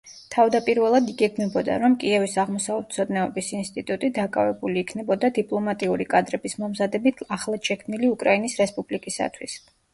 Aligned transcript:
თავდაპირველად 0.33 1.09
იგეგმებოდა, 1.11 1.75
რომ 1.83 1.97
კიევის 2.03 2.37
აღმოსავლეთმცოდნეობის 2.45 3.51
ინსტიტუტი 3.59 4.11
დაკავებული 4.17 4.83
იქნებოდა 4.85 5.33
დიპლომატიური 5.37 6.11
კადრების 6.17 6.59
მომზადებით 6.65 7.25
ახლადშექმნილი 7.39 8.15
უკრაინის 8.19 8.61
რესპუბლიკისათვის. 8.67 9.59